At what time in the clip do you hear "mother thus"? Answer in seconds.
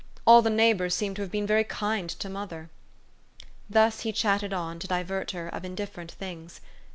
2.27-3.99